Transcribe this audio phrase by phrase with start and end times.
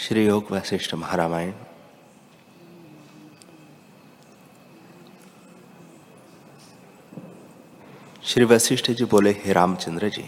[0.00, 1.52] श्री योग वशिष्ठ महारामायण।
[8.24, 10.24] श्री वशिष्ठ जी बोले, हे रामचंद्र जी,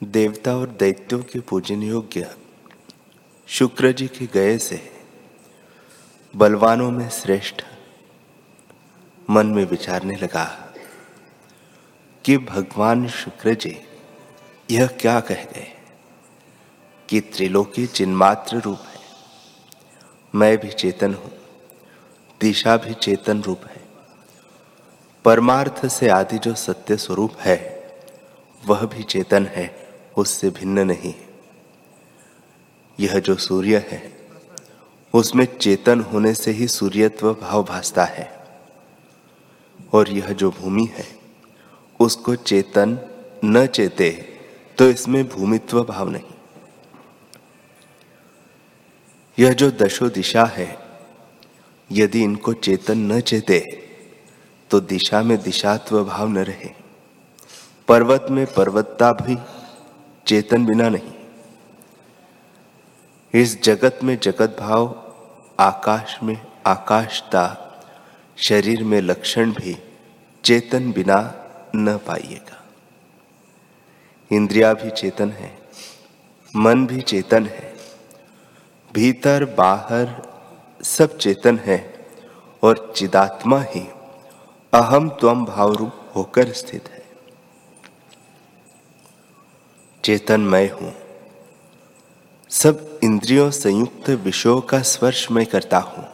[0.00, 2.34] देवता और दैत्यों के पूजन योग्य
[3.48, 4.80] शुक्र जी के गए से
[6.36, 7.62] बलवानों में श्रेष्ठ
[9.30, 10.72] मन में विचारने लगा
[12.24, 13.76] कि भगवान शुक्र जी
[14.70, 15.73] यह क्या कह गए।
[17.14, 19.00] कि त्रिलोकी चिन्मात्र रूप है।
[20.34, 21.30] मैं भी चेतन हूँ,
[22.40, 23.82] दिशा भी चेतन रूप है।
[25.24, 27.56] परमार्थ से आदि जो सत्य स्वरूप है,
[28.62, 29.68] वह भी चेतन है,
[30.16, 31.14] उससे भिन्न नहीं
[32.98, 34.02] यह जो सूर्य है,
[35.14, 38.30] उसमें चेतन होने से ही सूर्यत्व भाव भासता है।
[39.94, 41.06] और यह जो भूमि है,
[42.00, 42.98] उसको चेतन
[43.44, 44.10] न चेते
[44.78, 46.33] तो इसमें भूमित्व भाव नहीं।
[49.38, 50.76] यह जो दशो दिशा है,
[51.90, 53.58] यदि इनको चेतन न चेते
[54.70, 56.70] तो दिशा में दिशात्व भाव न रहे।
[57.88, 59.36] पर्वत में पर्वतता भी
[60.26, 61.12] चेतन बिना नहीं।
[63.34, 64.86] इस जगत में जगत भाव,
[65.60, 67.44] आकाश में आकाशता,
[68.38, 69.76] शरीर में लक्षण भी
[70.44, 71.18] चेतन बिना
[71.76, 72.62] न पाइएगा।
[74.30, 75.58] इंद्रिया भी चेतन है,
[76.56, 77.73] मन भी चेतन है।
[78.94, 80.22] भीतर, बाहर
[80.82, 82.06] सब चेतन है
[82.62, 83.88] और चिदात्मा ही
[84.74, 87.04] अहम त्वम भाव रूप होकर स्थित है।
[90.04, 90.94] चेतन मैं हूँ।
[92.50, 96.08] सब इंद्रियों संयुक्त विषयों का स्पर्श मैं करता हूँ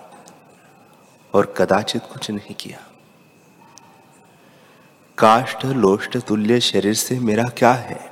[1.35, 2.79] और कदाचित कुछ नहीं किया।
[5.19, 8.11] काष्ठ लोष्ट तुल्य शरीर से मेरा क्या है?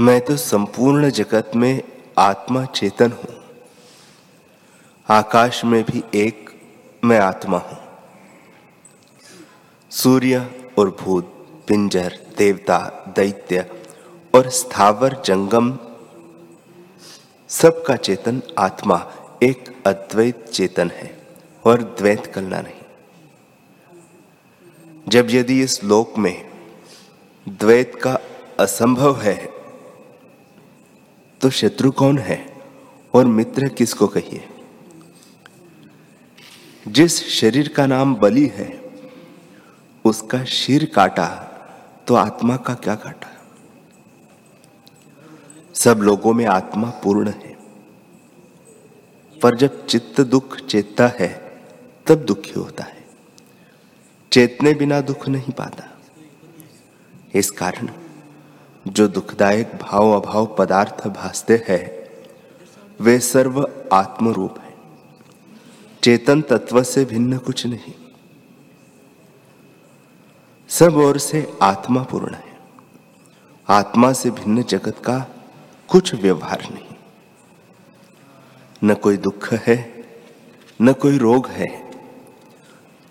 [0.00, 3.44] मैं तो संपूर्ण जगत में आत्मा चेतन हूँ।
[5.08, 6.50] आकाश में भी एक
[7.04, 7.78] मैं आत्मा हूँ।
[9.90, 11.24] सूर्य और भूत,
[11.68, 12.78] पिंजर, देवता,
[13.16, 13.70] दैत्य
[14.34, 15.78] और स्थावर, जंगम,
[17.48, 21.26] सबका चेतन आत्मा, एक अद्वैत चेतन है
[21.64, 22.80] और द्वैत कलना नहीं।
[25.08, 26.50] जब यदि इस लोक में
[27.48, 28.18] द्वैत का
[28.60, 29.63] असंभव है
[31.44, 32.62] तो शत्रु कौन है?
[33.14, 34.48] और मित्र किसको कहिए?
[36.88, 38.80] जिस शरीर का नाम बलि है,
[40.04, 41.26] उसका शीर काटा
[42.08, 43.46] तो आत्मा का क्या काटा?
[45.74, 47.56] सब लोगों में आत्मा पूर्ण है।
[49.42, 51.62] पर जब चित्त दुख चेतता है,
[52.06, 53.04] तब दुखी होता है।
[54.32, 55.98] चेतने बिना दुख नहीं पाता।
[57.34, 57.88] इस कारण
[58.86, 62.04] जो दुखदायक भाव अभाव पदार्थ भासते हैं,
[63.00, 64.74] वे सर्व आत्म रूप है।
[66.02, 67.94] चेतन तत्व से भिन्न कुछ नहीं।
[70.68, 72.58] सब ओर से आत्मा पूर्ण है।
[73.68, 75.26] आत्मा से भिन्न जगत का
[75.88, 76.94] कुछ व्यवहार नहीं।
[78.84, 80.04] न कोई दुख है,
[80.82, 81.90] न कोई रोग है,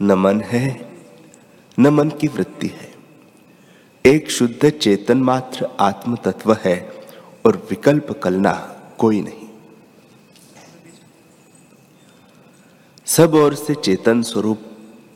[0.02, 0.94] न मन है,
[1.80, 2.93] न मन की वृत्ति है।
[4.06, 6.76] एक शुद्ध चेतन मात्र आत्म तत्व है
[7.46, 8.52] और विकल्प कलना
[9.00, 9.48] कोई नहीं।
[13.06, 14.62] सब ओर से चेतन स्वरूप,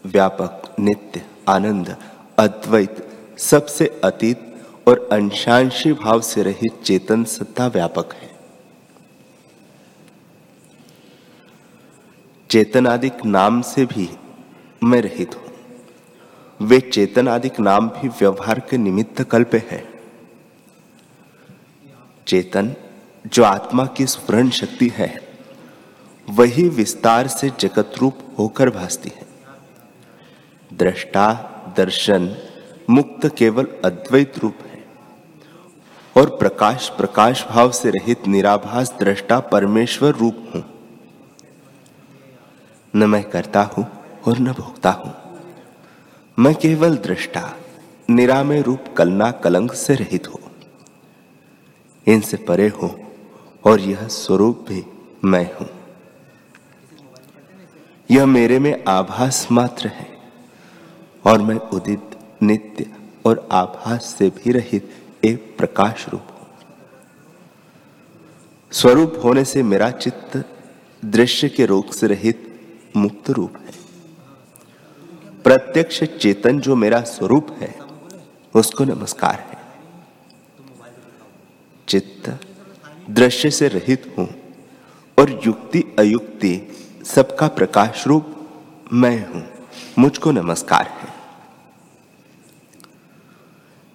[0.06, 1.96] व्यापक, नित्य, आनंद,
[2.40, 3.06] अद्वैत,
[3.40, 4.46] सबसे अतीत
[4.88, 8.30] और अंशांशी भाव से रहित चेतन सत्ता व्यापक है।
[12.50, 14.09] चेतनादिक नाम से भी
[14.84, 15.47] मैं रहित हूँ।
[16.62, 19.94] वे चेतन आदिक नाम भी व्यवहार के निमित्त कल्प है।
[22.28, 22.75] चेतन,
[23.25, 25.28] जो आत्मा की स्फुरन शक्ति है,
[26.29, 29.28] वही विस्तार से जगत रूप होकर भासती है।
[30.73, 31.34] दृष्टा,
[31.78, 32.38] दर्शन,
[32.89, 34.85] मुक्त केवल अद्वैत रूप है।
[36.18, 40.63] और प्रकाश प्रकाश भाव से रहित निराभास दृष्टा परमेश्वर रूप हूँ।
[42.95, 43.88] न मैं करता हूँ
[44.27, 45.26] और न भोगता हूँ।
[46.38, 47.42] मैं केवल दृष्टा
[48.10, 50.39] निरामय रूप कलना कलंक से रहित हो।
[52.07, 52.89] इनसे परे हो
[53.63, 54.84] और यह स्वरूप भी
[55.24, 55.68] मैं हूँ।
[58.10, 60.07] यह मेरे में आभास मात्र है
[61.25, 62.86] और मैं उदित, नित्य
[63.25, 64.92] और आभास से भी रहित
[65.25, 66.48] एक प्रकाश रूप हूँ।
[68.72, 70.44] स्वरूप होने से मेरा चित्त
[71.04, 72.48] दृश्य के रोग से रहित
[72.98, 73.76] मुक्त रूप है।
[75.48, 77.68] प्रत्यक्ष चेतन जो मेरा स्वरूप है,
[78.56, 79.58] उसको नमस्कार है।
[81.88, 82.28] चित्त
[83.10, 84.28] दृश्य से रहित हूँ
[85.18, 86.52] और युक्ति अयुक्ति
[87.06, 88.26] सबका प्रकाश रूप
[88.94, 89.44] मैं हूँ,
[90.00, 91.14] मुझको नमस्कार है।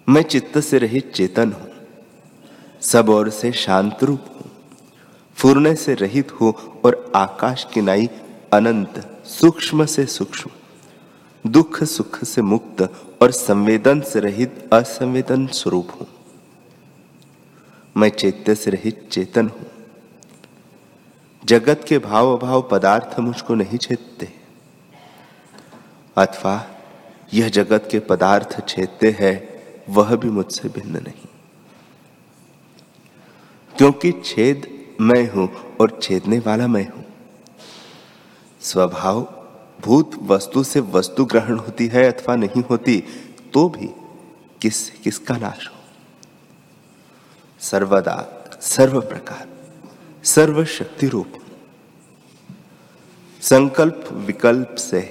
[0.07, 1.69] मैं चित्त से रहित चेतन हूँ,
[2.83, 4.51] सब ओर से शांत रूप हूँ,
[5.37, 6.53] फूरने से रहित हूँ
[6.85, 8.09] और आकाश किनाई
[8.53, 10.51] अनंत सूक्ष्म से सूक्ष्म।
[11.47, 12.81] दुख सुख से मुक्त
[13.21, 16.07] और संवेदन से रहित असंवेदन स्वरूप हूँ।
[17.97, 19.65] मैं चैत्य से रहित चेतन हूँ।
[21.45, 24.29] जगत के भाव अभाव पदार्थ मुझको नहीं छेदते।
[26.17, 26.65] अथवा
[27.33, 31.27] यह जगत के पदार्थ छेदते हैं, वह भी मुझसे भिन्न नहीं।
[33.77, 37.05] क्योंकि छेद मैं हूँ और छेदने वाला मैं हूँ।
[38.61, 39.42] स्वभाव
[39.85, 43.03] भूत वस्तु से वस्तु ग्रहण होती है अथवा नहीं होती
[43.53, 43.87] तो भी
[44.61, 45.75] किस, किसका नाश हो?
[47.59, 48.17] सर्वदा
[48.61, 49.47] सर्व प्रकार
[50.23, 51.33] सर्व शक्ति रूप
[53.41, 55.01] संकल्प विकल्प से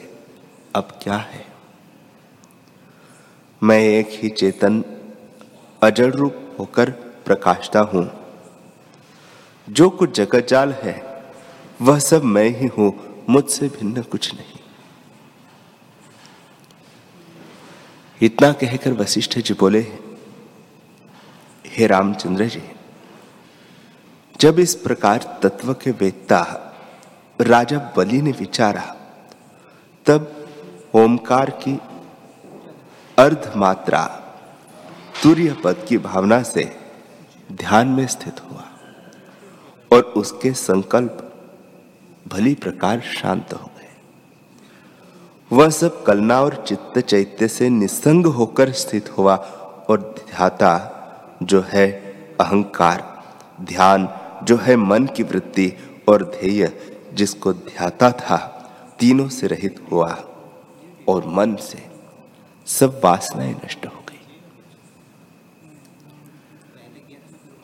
[0.74, 1.44] अब क्या है?
[3.62, 4.84] मैं एक ही चेतन,
[5.82, 6.90] अजड़ रूप होकर
[7.26, 8.10] प्रकाशता हूँ।
[9.68, 11.24] जो कुछ जगत जाल है,
[11.82, 12.92] वह सब मैं ही हूँ,
[13.28, 14.51] मुझसे भिन्न कुछ नहीं।
[18.22, 19.80] इतना कहकर वशिष्ठ जी बोले,
[21.66, 22.62] हे रामचंद्र जी,
[24.40, 26.40] जब इस प्रकार तत्व के वेत्ता
[27.40, 28.84] राजा बलि ने विचारा,
[30.06, 30.46] तब
[30.94, 31.78] ओमकार की
[33.18, 34.04] अर्ध मात्रा
[35.22, 36.64] तुर्य पद की भावना से
[37.52, 38.64] ध्यान में स्थित हुआ
[39.90, 41.28] और उसके संकल्प
[42.28, 43.71] भली प्रकार शांत हो
[45.52, 49.34] वह सब कलना और चित्त चैत्य से निसंग होकर स्थित हुआ
[49.90, 50.74] और ध्याता
[51.42, 51.90] जो है
[52.40, 53.02] अहंकार,
[53.60, 54.08] ध्यान
[54.42, 55.72] जो है मन की वृत्ति
[56.08, 56.72] और ध्येय
[57.14, 58.36] जिसको ध्याता था,
[58.98, 60.08] तीनों से रहित हुआ
[61.08, 61.82] और मन से
[62.66, 64.20] सब वासनाएँ नष्ट हो गई।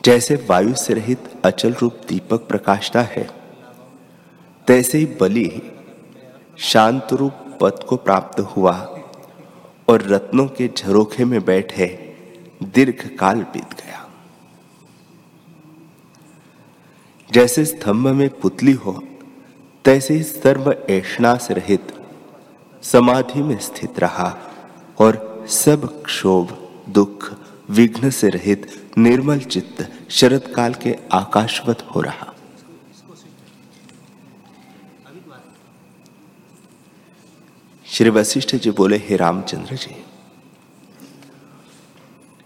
[0.03, 3.29] जैसे वायु से रहित अचल रूप दीपक प्रकाशता है,
[4.67, 5.51] तैसे ही बलि
[6.57, 8.73] शांत रूप पद को प्राप्त हुआ
[9.89, 11.87] और रत्नों के झरोखे में बैठे
[12.63, 14.05] दीर्घ काल बीत गया।
[17.31, 19.03] जैसे स्तंभ में पुतली हो,
[19.85, 21.93] तैसे ही सर्व ऐषणा से रहित
[22.83, 24.37] समाधि में स्थित रहा
[24.99, 26.57] और सब क्षोभ,
[26.89, 27.33] दुख,
[27.69, 28.67] विघ्न से रहित
[28.97, 32.28] निर्मल चित्त शरद काल के आकाशवत हो रहा।
[37.99, 39.95] श्री वशिष्ठ जी बोले, हे रामचंद्र जी,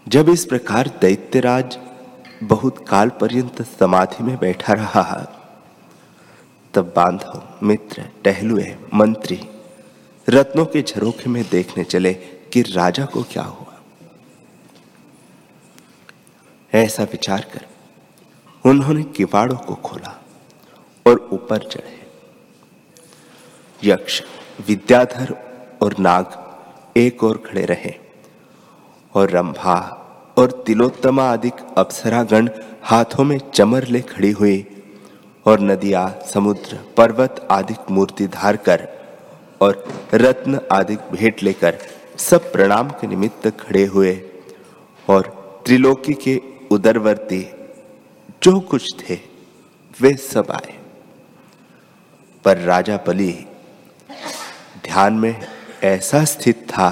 [0.06, 1.78] जब इस प्रकार दैत्यराज
[2.42, 5.02] बहुत काल पर्यंत समाधि में बैठा रहा,
[6.74, 9.40] तब बांधव, मित्र, टहलुए, मंत्री,
[10.28, 12.14] रत्नों के झरोखे में देखने चले
[12.52, 13.80] कि राजा को क्या हुआ।
[16.72, 17.66] ऐसा विचार कर
[18.64, 20.20] उन्होंने किवाड़ों को खोला
[21.06, 22.02] और ऊपर चढ़े।
[23.82, 24.22] यक्ष
[24.60, 25.34] विद्याधर
[25.82, 27.94] और नाग एक और खड़े रहे
[29.14, 29.76] और रंभा
[30.38, 32.48] और तिलोत्तमा आदि अप्सरागण
[32.82, 34.66] हाथों में चमर ले खड़ी हुई
[35.46, 38.88] और नदिया, समुद्र, पर्वत आदि मूर्ति धार कर
[39.60, 41.78] और रत्न आदि भेंट लेकर
[42.18, 44.14] सब प्रणाम के निमित्त खड़े हुए
[45.10, 45.26] और
[45.66, 46.40] त्रिलोकी के
[46.70, 47.42] उदरवर्ती
[48.42, 49.18] जो कुछ थे,
[50.00, 50.78] वे सब आए।
[52.44, 53.46] पर राजा बलि
[54.84, 55.46] ध्यान में
[55.82, 56.88] ऐसा स्थित था,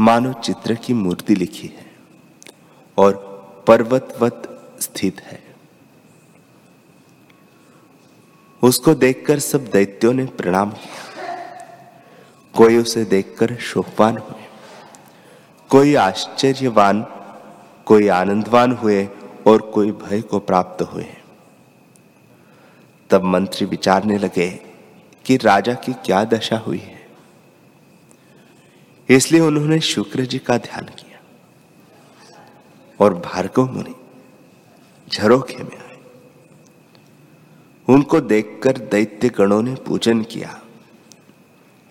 [0.00, 1.86] मानो चित्र की मूर्ति लिखी है
[2.98, 3.14] और
[3.66, 4.42] पर्वतवत
[4.80, 5.42] स्थित है।
[8.62, 11.04] उसको देखकर सब दैत्यों ने प्रणाम किया।
[12.54, 14.44] कोई उसे देखकर शोकवान हुए,
[15.70, 17.02] कोई आश्चर्यवान,
[17.86, 19.08] कोई आनंदवान हुए
[19.46, 21.06] और कोई भय को प्राप्त हुए।
[23.10, 24.50] तब मंत्री विचारने लगे
[25.24, 26.95] कि राजा की क्या दशा हुई है?
[29.08, 31.20] इसलिए उन्होंने शुक्र जी का ध्यान किया
[33.00, 33.94] और भार्गव मुनि
[35.12, 35.96] झरोखे में आए।
[37.88, 40.60] उनको देखकर दैत्य गणों ने पूजन किया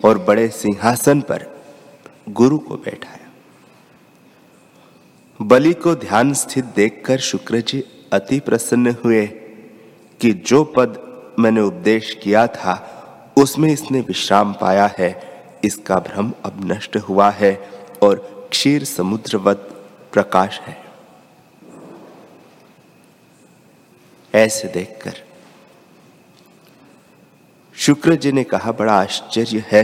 [0.04, 1.46] और बड़े सिंहासन पर
[2.28, 3.30] गुरु को बैठाया।
[5.40, 9.26] बलि को ध्यान स्थित देखकर शुक्र जी अति प्रसन्न हुए
[10.20, 10.98] कि जो पद
[11.38, 12.74] मैंने उपदेश किया था,
[13.38, 15.35] उसमें इसने विश्राम पाया है।
[15.66, 17.54] इसका भ्रम अब नष्ट हुआ है
[18.02, 19.68] और क्षीर समुद्रवत
[20.12, 20.76] प्रकाश है।
[24.34, 25.24] ऐसे देखकर
[27.74, 29.82] शुक्र जी ने कहा, बड़ा आश्चर्य है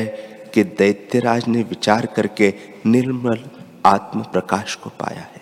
[0.54, 2.52] कि दैत्यराज ने विचार करके
[2.86, 3.44] निर्मल
[3.86, 5.40] आत्म प्रकाश को पाया है।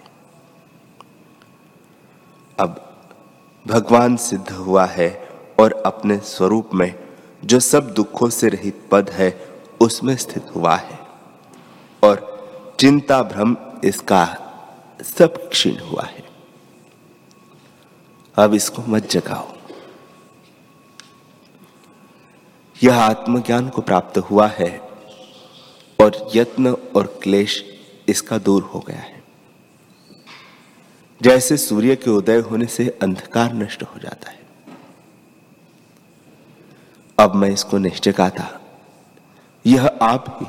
[2.59, 2.87] अब
[3.67, 5.09] भगवान सिद्ध हुआ है
[5.61, 6.95] और अपने स्वरूप में
[7.45, 9.31] जो सब दुखों से रहित पद है
[9.81, 10.99] उसमें स्थित हुआ है।
[12.05, 12.31] और
[12.81, 14.27] चिंता भ्रम इसका
[15.03, 16.25] सब क्षीण हुआ है।
[18.37, 19.53] अब इसको मत जगाओ।
[22.83, 24.79] यह आत्मज्ञान को प्राप्त हुआ है
[26.01, 27.65] और यत्न और क्लेश
[28.09, 29.23] इसका दूर हो गया है।
[31.23, 34.41] जैसे सूर्य के उदय होने से अंधकार नष्ट हो जाता है।
[37.19, 38.60] अब मैं इसको निश्चय था
[39.67, 40.47] यह आप ही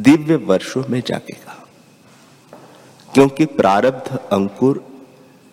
[0.00, 1.66] दिव्य वर्षों में जागेगा।
[3.14, 4.88] क्योंकि प्रारब्ध अंकुर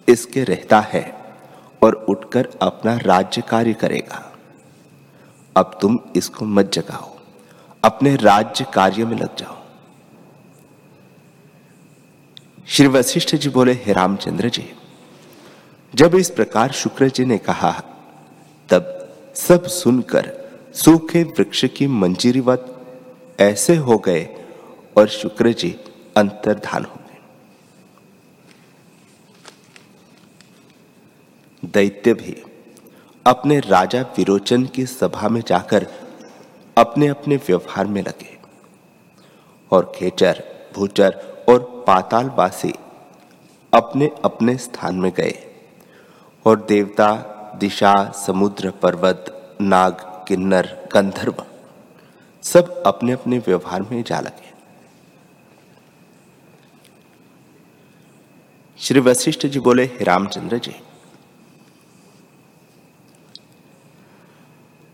[0.09, 1.35] इसके रहता है
[1.83, 4.33] और उठकर अपना राज्य कार्य करेगा।
[5.57, 7.17] अब तुम इसको मत जगाओ।
[7.83, 9.57] अपने राज्य कार्य में लग जाओ।
[12.67, 14.73] श्री वशिष्ठ जी बोले, हे रामचंद्र जी,
[15.95, 17.83] जब इस प्रकार शुक्र जी ने कहा,
[18.69, 20.42] तब सब सुनकर
[20.75, 22.69] सूखे वृक्ष की मंजीरीवत
[23.39, 24.23] ऐसे हो गए
[24.97, 25.69] और शुक्र जी
[26.17, 27.19] अंतर्धान हो गए।
[31.63, 32.35] दैत्य भी
[33.25, 35.87] अपने राजा विरोचन की सभा में जाकर
[36.77, 38.37] अपने अपने व्यवहार में लगे
[39.71, 40.43] और खेचर,
[40.75, 42.73] भूचर और पातालवासी
[43.73, 45.33] अपने अपने स्थान में गए
[46.45, 47.13] और देवता,
[47.59, 47.93] दिशा,
[48.25, 51.45] समुद्र, पर्वत, नाग किन्नर, गंधर्व,
[52.43, 54.51] सब अपने अपने व्यवहार में जा लगे।
[58.79, 60.75] श्री वशिष्ठ जी बोले रामचंद्र जी,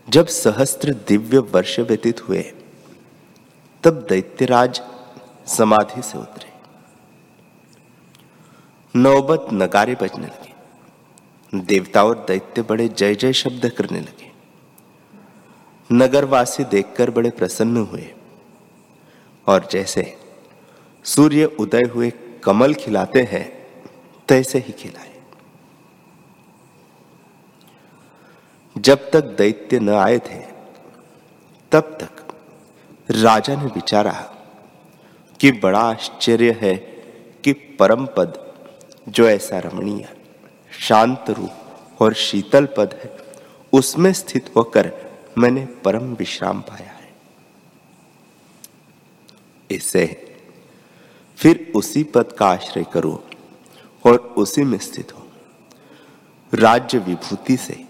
[0.08, 2.42] जब सहस्त्र दिव्य वर्ष व्यतीत हुए,
[3.84, 4.80] तब दैत्यराज
[5.46, 6.48] समाधि से उतरे।
[8.94, 14.29] नौबत नगारे बजने लगे। देवता और दैत्य बड़े जय जय शब्द करने लगे।
[15.92, 18.14] नगरवासी देखकर बड़े प्रसन्न हुए।
[19.46, 20.16] और जैसे
[21.04, 22.10] सूर्य उदय हुए
[22.44, 23.66] कमल खिलाते हैं,
[24.28, 25.20] तैसे ही खिलाए।
[28.78, 30.40] जब तक दैत्य न आए थे,
[31.72, 32.34] तब तक
[33.10, 34.34] राजा ने विचारा
[35.40, 36.76] कि बड़ा आश्चर्य है
[37.44, 38.54] कि परम पद
[39.08, 40.08] जो ऐसा रमणीय,
[40.80, 41.50] शांत रूप
[42.02, 43.16] और शीतल पद है,
[43.72, 47.08] उसमें स्थित होकर मैंने परम विश्राम पाया है।
[49.70, 50.06] इससे
[51.38, 53.12] फिर उसी पद का आश्रय करो
[54.04, 55.26] और उसी में स्थित हो।
[56.52, 57.84] राज्य विभूति से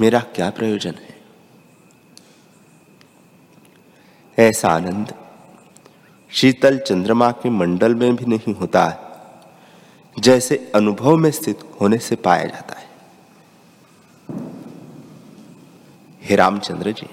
[0.00, 1.20] मेरा क्या प्रयोजन है?
[4.38, 5.14] ऐसा आनंद
[6.30, 8.84] शीतल चंद्रमा के मंडल में भी नहीं होता,
[10.16, 12.81] जैसे अनुभव में स्थित होने से पाया जाता है।
[16.22, 17.06] हे रामचंद्र जी,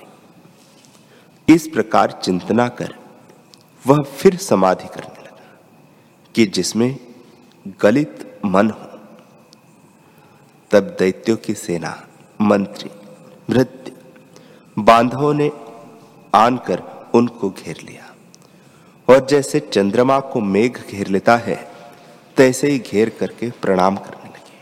[1.48, 2.94] इस प्रकार चिंतना कर,
[3.88, 5.48] वह फिर समाधि करने लगा,
[6.36, 6.98] कि जिसमें
[7.82, 8.86] गलित मन हो,
[10.72, 12.08] तब दैत्यों की सेना,
[12.42, 12.89] मंत्री
[13.50, 13.96] भृत्य
[14.78, 15.51] बांधवों ने
[16.34, 18.13] आनकर उनको घेर लिया।
[19.08, 21.56] और जैसे चंद्रमा को मेघ घेर लेता है,
[22.38, 24.58] तैसे ही घेर करके प्रणाम करने लगे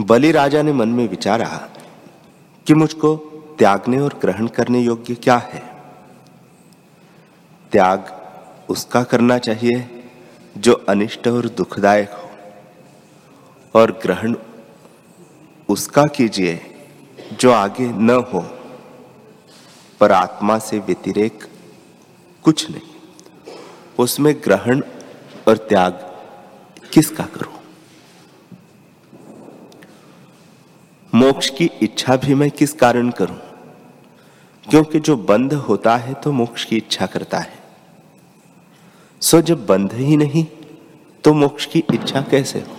[0.00, 1.68] बलि राजा ने मन में विचारा
[2.66, 3.16] कि मुझको
[3.58, 5.62] त्यागने और ग्रहण करने योग्य क्या है।
[7.72, 8.22] त्याग
[8.68, 10.04] उसका करना चाहिए
[10.58, 12.30] जो अनिष्ट और दुखदायक हो,
[13.80, 14.36] और ग्रहण
[15.68, 16.60] उसका कीजिए
[17.40, 18.40] जो आगे न हो।
[20.00, 21.44] पर आत्मा से व्यतिरेक
[22.42, 23.54] कुछ नहीं।
[23.98, 24.82] उसमें ग्रहण
[25.48, 25.92] और त्याग
[26.92, 27.51] किसका करूँ?
[31.12, 33.36] मोक्ष की इच्छा भी मैं किस कारण करूँ?
[34.66, 37.58] क्योंकि जो बंध होता है तो मोक्ष की इच्छा करता है।
[39.22, 40.44] सो जब बंध ही नहीं
[41.24, 42.76] तो मोक्ष की इच्छा कैसे हो?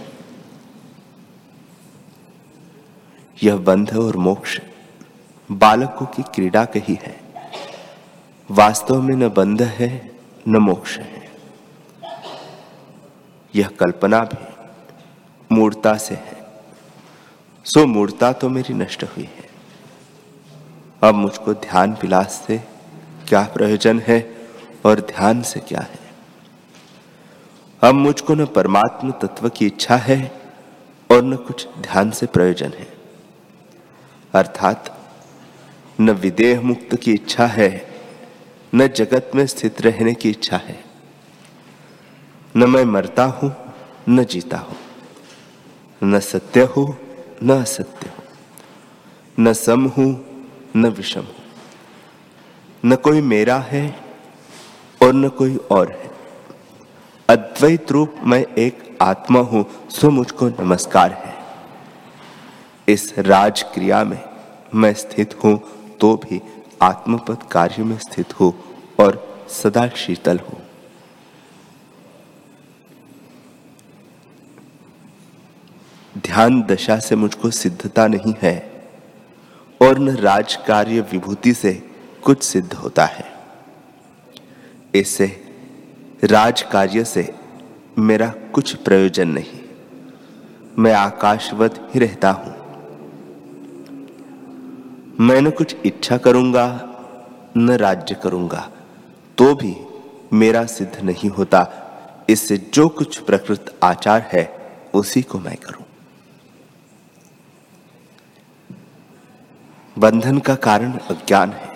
[3.43, 4.59] यह बंध और मोक्ष
[5.49, 7.19] बालकों की क्रीड़ा कही है।
[8.49, 10.11] वास्तव में न बंध है,
[10.47, 11.31] न मोक्ष है।
[13.53, 16.42] यह कल्पना भी मूर्ता से है।
[17.65, 19.49] सो मूर्ता तो मेरी नष्ट हुई है।
[21.03, 22.57] अब मुझको ध्यान विलास से
[23.29, 24.47] क्या प्रयोजन है
[24.85, 25.99] और ध्यान से क्या है?
[27.83, 30.41] अब मुझको न परमात्म तत्व की इच्छा है
[31.11, 32.93] और न कुछ ध्यान से प्रयोजन है।
[34.33, 34.99] अर्थात,
[36.01, 37.87] न विदेह मुक्त की इच्छा है,
[38.75, 40.83] न जगत में स्थित रहने की इच्छा है।
[42.57, 43.55] न मैं मरता हूँ,
[44.09, 44.77] न जीता हूँ।
[46.03, 47.12] न सत्य हूँ
[47.43, 48.23] न असत्य हूँ
[49.39, 50.25] न सम हूँ,
[50.75, 51.41] न विषम हूँ।
[52.83, 53.83] न कोई मेरा है
[55.01, 56.11] और न कोई और है।
[57.29, 61.33] अद्वैत रूप मैं एक आत्मा हूँ, सो मुझको नमस्कार है।
[62.87, 64.19] इस राज क्रिया में
[64.75, 65.57] मैं स्थित हूँ
[66.01, 66.41] तो भी
[66.81, 68.53] आत्मपद कार्य में स्थित हूँ
[68.99, 69.21] और
[69.51, 70.62] सदा शीतल हूँ।
[76.33, 78.55] ध्यान दशा से मुझको सिद्धता नहीं है,
[79.81, 81.73] और न राज कार्य विभूति से
[82.23, 83.25] कुछ सिद्ध होता है।
[84.93, 85.27] इससे
[86.23, 87.27] राज कार्य से
[87.99, 89.59] मेरा कुछ प्रयोजन नहीं।
[90.79, 92.55] मैं आकाशवत ही रहता हूँ।
[95.19, 96.67] मैं न कुछ इच्छा करूँगा,
[97.57, 98.69] न राज्य करूँगा
[99.37, 99.75] तो भी
[100.33, 101.65] मेरा सिद्ध नहीं होता।
[102.29, 104.45] इससे जो कुछ प्रकृत आचार है,
[104.93, 105.82] उसी को मैं करूँ।
[109.97, 111.69] बंधन का कारण अज्ञान है,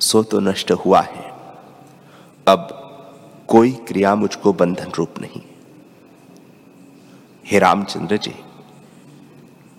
[0.00, 1.24] सो तो नष्ट हुआ है।
[2.46, 2.68] अब
[3.48, 5.40] कोई क्रिया मुझको बंधन रूप नहीं।
[7.46, 8.34] हे रामचंद्र जी,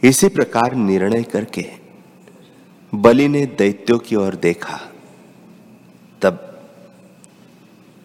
[0.03, 1.65] इसी प्रकार निर्णय करके
[2.93, 4.79] बलि ने दैत्यों की ओर देखा।
[6.21, 6.43] तब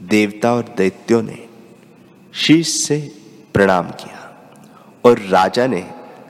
[0.02, 1.38] देवता और दैत्यों ने
[2.34, 2.98] शीश से
[3.54, 4.20] प्रणाम किया
[5.04, 5.82] और राजा ने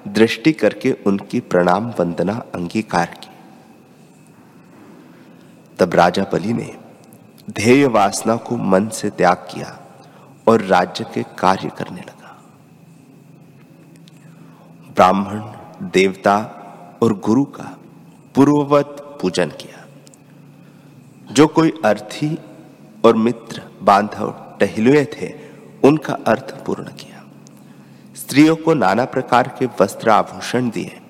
[0.09, 3.31] दृष्टि करके उनकी प्रणाम वंदना अंगीकार की।
[5.79, 6.77] तब राजा बलि ने
[7.51, 9.81] ध्येय वासना को मन से त्याग किया
[10.49, 12.43] और राज्य के कार्य करने लगा।
[14.95, 15.43] ब्राह्मण,
[15.91, 16.59] देवता
[17.03, 17.79] और गुरु का
[18.35, 19.87] पूर्ववत पूजन किया।
[21.33, 22.39] जो कोई अर्थी
[23.05, 25.35] और मित्र बांधव टहलुए थे,
[25.85, 27.12] उनका अर्थ पूर्ण किया।
[28.33, 31.01] स्त्रियों को नाना प्रकार के वस्त्र आभूषण दिए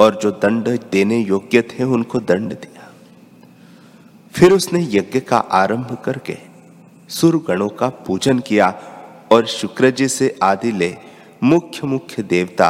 [0.00, 2.90] और जो दंड देने योग्य थे उनको दंड दिया।
[4.34, 6.36] फिर उसने यज्ञ का आरंभ करके
[7.10, 8.68] सुरगणों का पूजन किया
[9.32, 10.94] और शुक्र जी से आदि ले
[11.42, 12.68] मुख्य मुख्य देवता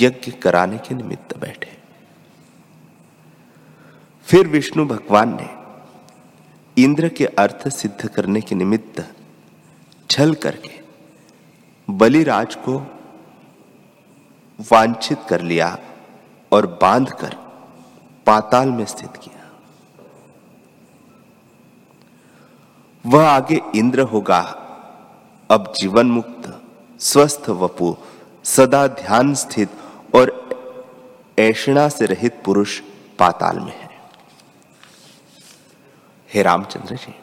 [0.00, 1.70] यज्ञ कराने के निमित्त बैठे।
[4.26, 5.48] फिर विष्णु भगवान ने
[6.76, 9.02] इंद्र के अर्थ सिद्ध करने के निमित्त
[10.10, 10.74] छल करके
[11.88, 12.76] बलिराज को
[14.60, 15.78] वांछित कर लिया
[16.52, 17.34] और बांधकर
[18.26, 19.50] पाताल में स्थित किया।
[23.06, 24.40] वह आगे इंद्र होगा।
[25.50, 26.62] अब जीवन मुक्त
[27.00, 27.96] स्वस्थ वपु,
[28.44, 29.70] सदा ध्यान स्थित
[30.14, 30.46] और
[31.38, 32.80] ऐषणा से रहित पुरुष
[33.18, 33.90] पाताल में है।
[36.34, 37.14] हे रामचंद्र जी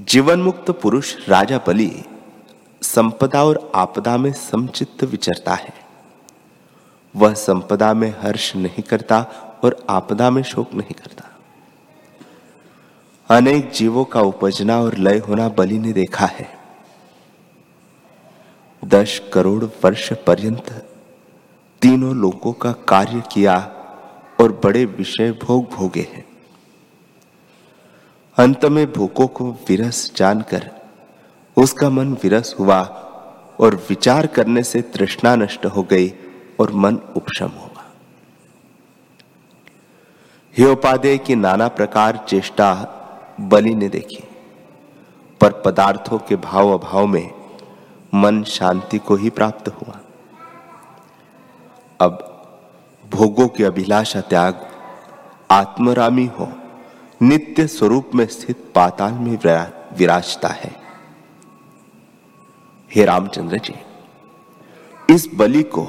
[0.00, 2.04] जीवन मुक्त पुरुष राजा बलि
[2.82, 5.72] संपदा और आपदा में समचित्त विचरता है।
[7.16, 9.20] वह संपदा में हर्ष नहीं करता
[9.64, 11.24] और आपदा में शोक नहीं करता।
[13.36, 16.58] अनेक जीवों का उपजना और लय होना बलि ने देखा है।
[18.84, 20.70] दस करोड़ वर्ष पर्यंत
[21.82, 23.58] तीनों लोगों का कार्य किया
[24.40, 26.24] और बड़े विषय भोग भोगे हैं।
[28.36, 30.79] अंत में भूखों को विरस जानकर
[31.60, 32.80] उसका मन विरस हुआ
[33.60, 36.12] और विचार करने से तृष्णा नष्ट हो गई
[36.60, 37.84] और मन उपशम हुआ।
[40.56, 42.72] हियोपादे की नाना प्रकार चेष्टा
[43.40, 44.22] बलि ने देखी,
[45.40, 47.30] पर पदार्थों के भाव अभाव में
[48.14, 49.98] मन शांति को ही प्राप्त हुआ।
[52.00, 52.26] अब
[53.10, 54.66] भोगों की अभिलाषा त्याग,
[55.50, 56.48] आत्मरामी हो,
[57.22, 59.38] नित्य स्वरूप में स्थित पाताल में
[59.98, 60.79] विराजता है।
[62.90, 63.74] हे रामचंद्र जी,
[65.10, 65.86] इस बलि को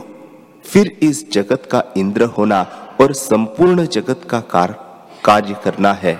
[0.65, 2.61] फिर इस जगत का इंद्र होना
[3.01, 4.39] और संपूर्ण जगत का
[5.25, 6.13] कार्य करना है।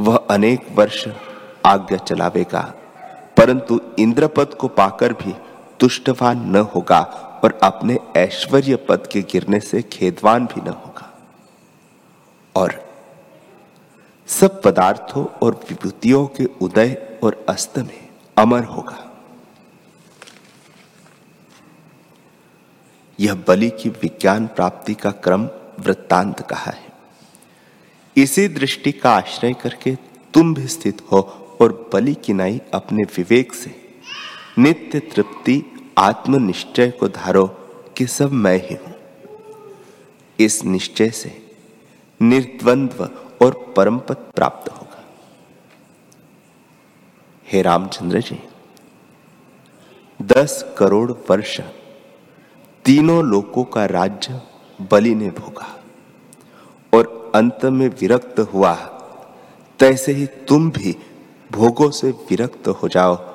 [0.00, 1.06] वह अनेक वर्ष
[1.66, 2.62] आज्ञा चलावेगा,
[3.36, 5.34] परंतु इंद्रपद को पाकर भी
[5.80, 7.00] तुष्टवान न होगा
[7.44, 11.10] और अपने ऐश्वर्य पद के गिरने से खेदवान भी न होगा।
[12.54, 12.80] और
[14.28, 19.10] सब पदार्थों और विभूतियों के उदय और अस्त में अमर होगा।
[23.20, 25.48] यह बलि की विज्ञान प्राप्ति का क्रम
[25.80, 26.92] वृत्तांत कहा है।
[28.16, 29.94] इसी दृष्टि का आश्रय करके
[30.34, 31.20] तुम भी स्थित हो
[31.60, 33.74] और बलि की नाई अपने विवेक से।
[34.58, 35.62] नित्य तृप्ति,
[35.98, 37.46] आत्मनिश्चय को धारो
[37.96, 38.94] कि सब मैं ही हूँ।
[40.38, 41.46] इस निश्चय से
[42.22, 43.04] निर्द्वंद्व
[43.42, 45.04] और परम पद प्राप्त होगा।
[47.46, 48.38] हे रामचंद्र जी,
[50.22, 51.60] दस करोड़ वर्ष
[52.84, 54.42] तीनों लोकों का राज्य
[54.90, 55.84] बलि ने भोगा
[56.94, 58.74] और अंत में विरक्त हुआ।
[59.78, 60.96] तैसे ही तुम भी
[61.52, 63.34] भोगों से विरक्त हो जाओ।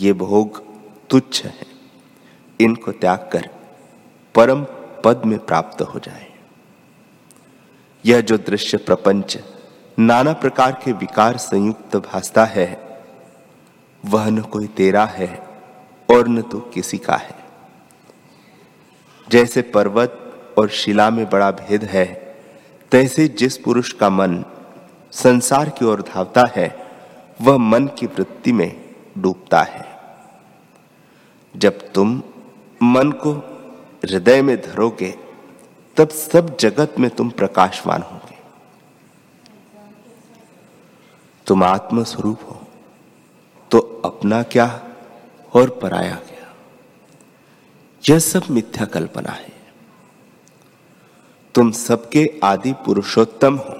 [0.00, 0.62] ये भोग
[1.10, 1.66] तुच्छ है।
[2.60, 3.50] इनको त्याग कर
[4.34, 4.64] परम
[5.04, 6.32] पद में प्राप्त हो जाए।
[8.06, 9.38] यह जो दृश्य प्रपंच
[9.98, 13.00] नाना प्रकार के विकार संयुक्त भासता है,
[14.04, 15.47] वह न कोई तेरा है।
[16.10, 17.36] और न तो किसी का है।
[19.30, 22.36] जैसे पर्वत और शिला में बड़ा भेद है,
[22.90, 24.44] तैसे जिस पुरुष का मन
[25.12, 26.86] संसार की ओर धावता है,
[27.42, 29.86] वह मन की वृत्ति में डूबता है।
[31.56, 32.22] जब तुम
[32.82, 33.32] मन को
[34.04, 35.14] हृदय में धरोगे,
[35.96, 38.36] तब सब जगत में तुम प्रकाशवान होगे।
[41.46, 42.60] तुम आत्म स्वरूप हो
[43.70, 44.66] तो अपना क्या
[45.58, 46.54] और पराया गया।
[48.10, 49.52] यह सब मिथ्या कल्पना है।
[51.54, 53.72] तुम सबके आदि पुरुषोत्तम हो।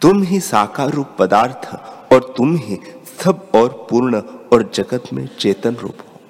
[0.00, 1.74] तुम ही साकार रूप पदार्थ
[2.12, 2.78] और तुम ही
[3.24, 4.20] सब और पूर्ण
[4.52, 6.20] और जगत में चेतन रूप हो।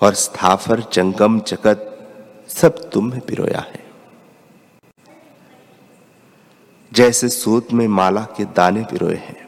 [0.00, 1.90] और स्थाफर जंगम, जगत
[2.48, 3.84] सब तुम में पिरोया है।
[6.92, 9.43] जैसे सूत में माला के दाने पिरोए हैं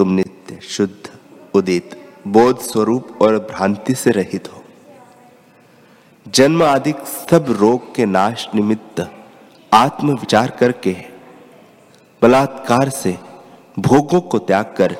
[0.00, 1.10] तुम नित्य, शुद्ध,
[1.54, 1.90] उदित,
[2.28, 4.62] बोध स्वरूप और भ्रांति से रहित हो।
[6.26, 6.92] जन्म आदि
[7.30, 9.00] सब रोग के नाश निमित्त
[9.72, 10.92] आत्म विचार करके
[12.22, 13.18] बलात्कार से
[13.78, 14.96] भोगों को त्याग कर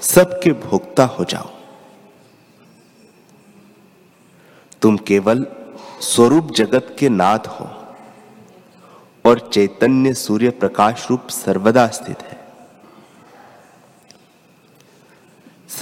[0.00, 1.50] सबके भोक्ता हो जाओ।
[4.82, 5.46] तुम केवल
[6.00, 7.68] स्वरूप जगत के नाथ हो
[9.24, 12.33] और चैतन्य सूर्य प्रकाश रूप सर्वदा स्थित है।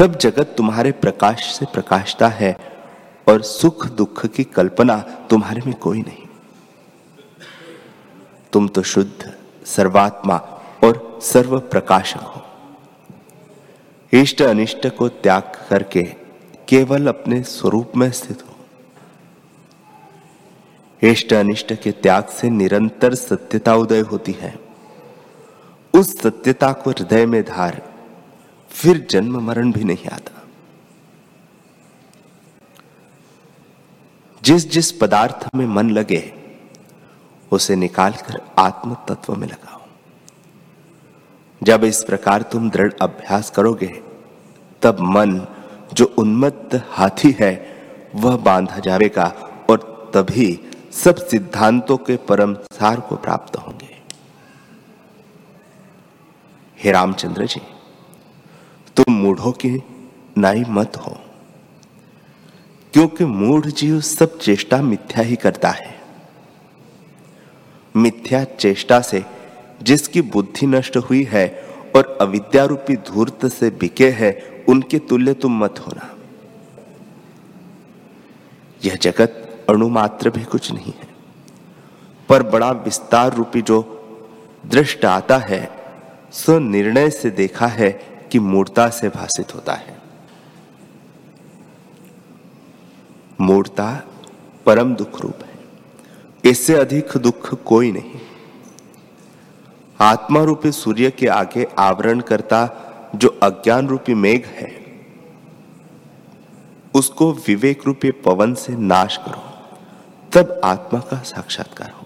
[0.02, 2.56] सब जगत तुम्हारे प्रकाश से प्रकाशता है
[3.28, 6.26] और सुख दुख की कल्पना तुम्हारे में कोई नहीं।
[8.52, 9.34] तुम तो शुद्ध,
[9.66, 10.36] सर्वात्मा
[10.84, 12.42] और सर्व प्रकाशक हो।
[14.12, 16.02] इष्ट अनिष्ट को त्याग करके
[16.68, 18.54] केवल अपने स्वरूप में स्थित हो।
[21.08, 24.58] इष्ट अनिष्ट के त्याग से निरंतर सत्यता उदय होती है।
[25.94, 27.91] उस सत्यता को हृदय में धार
[28.72, 30.42] फिर जन्म मरण भी नहीं आता।
[34.42, 36.34] जिस जिस पदार्थ में मन लगे,
[37.52, 39.80] उसे निकालकर आत्म तत्व में लगाओ।
[41.62, 44.02] जब इस प्रकार तुम दृढ़ अभ्यास करोगे,
[44.82, 45.46] तब मन
[45.92, 47.80] जो उन्मत्त हाथी है,
[48.14, 49.26] वह बांधा जाएगा
[49.70, 50.60] और तभी
[50.92, 54.02] सब सिद्धांतों के परम सार को प्राप्त होंगे।
[56.78, 57.60] हे रामचंद्र जी
[58.96, 59.70] तुम मूढ़ों की
[60.38, 61.16] नाई मत हो,
[62.94, 65.94] क्योंकि मूढ़ जीव सब चेष्टा मिथ्या ही करता है।
[67.94, 69.22] मिथ्या चेष्टा से
[69.82, 71.46] जिसकी बुद्धि नष्ट हुई है
[71.96, 74.32] और अविद्या रूपी धूर्त से बिके है,
[74.68, 76.08] उनके तुल्य तुम मत होना।
[78.80, 81.08] यह जगत अणुमात्र भी कुछ नहीं है,
[82.28, 83.80] पर बड़ा विस्तार रूपी जो
[84.66, 85.68] दृष्ट आता है
[86.32, 87.90] सो निर्णय से देखा है
[88.32, 89.98] कि मूर्ता से भाषित होता है।
[93.40, 94.02] मूर्ता
[94.66, 95.58] परम दुख रूप है।
[96.50, 98.20] इससे अधिक दुख कोई नहीं।
[100.00, 102.68] आत्मा रूपी सूर्य के आगे आवरण करता
[103.14, 104.82] जो अज्ञान रूपी मेघ है,
[106.94, 109.42] उसको विवेक रूपी पवन से नाश करो,
[110.32, 112.01] तब आत्मा का साक्षात्कार होगा।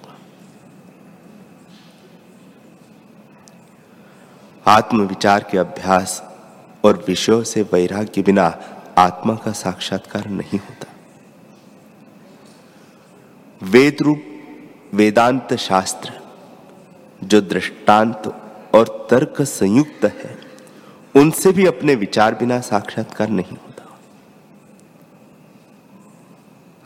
[4.66, 6.22] आत्म विचार के अभ्यास
[6.85, 8.59] और विषयों से वैराग्य बिना
[8.98, 10.87] आत्मा का साक्षात्कार नहीं होता।
[13.62, 14.22] वेद रूप
[14.94, 16.12] वेदांत शास्त्र,
[17.24, 18.26] जो दृष्टांत
[18.74, 20.38] और तर्क संयुक्त है,
[21.16, 23.98] उनसे भी अपने विचार बिना साक्षात्कार नहीं होता।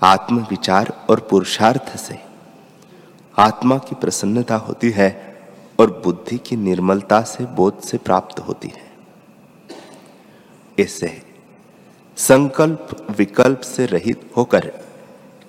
[0.03, 2.19] आत्म विचार और पुरुषार्थ से
[3.39, 5.30] आत्मा की प्रसन्नता होती है
[5.81, 8.89] और बुद्धि की निर्मलता से बोध से प्राप्त होती है।
[10.79, 11.23] इससे
[12.17, 14.73] संकल्प विकल्प से रहित होकर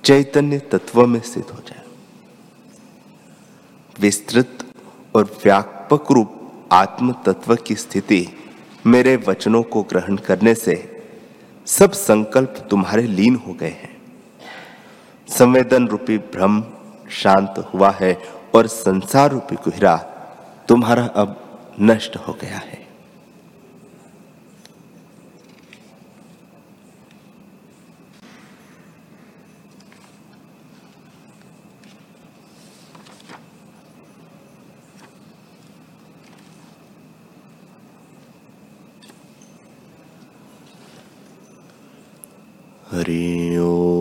[0.03, 1.83] चैतन्य तत्व में स्थित हो जाए।
[3.99, 4.65] विस्तृत
[5.15, 6.37] और व्यापक रूप
[6.71, 8.27] आत्म तत्व की स्थिति
[8.85, 10.75] मेरे वचनों को ग्रहण करने से
[11.65, 14.01] सब संकल्प तुम्हारे लीन हो गए हैं।
[15.27, 16.63] संवेदन रूपी भ्रम
[17.11, 18.17] शांत हुआ है
[18.55, 20.11] और संसार रूपी कुहरा
[20.67, 21.38] तुम्हारा अब
[21.82, 22.80] नष्ट हो गया है।
[42.91, 44.00] हरि हरि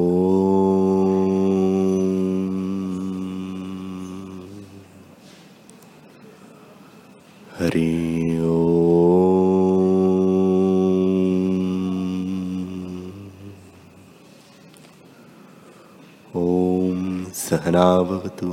[17.71, 18.49] सहनावतु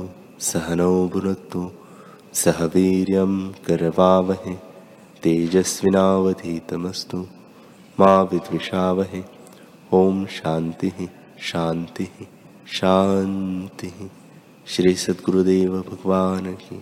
[0.48, 1.60] सहनौ भुनक्तु
[2.40, 3.32] सह वीर्यं
[3.66, 4.54] करवावहे
[5.22, 7.20] तेजस्विनावधीतमस्तु
[8.00, 9.22] मा विद्विषावहे
[9.98, 10.90] ओम शांति
[11.48, 12.06] शांति
[12.78, 13.90] शांति
[14.74, 16.80] श्री सद्गुरुदेव भगवान की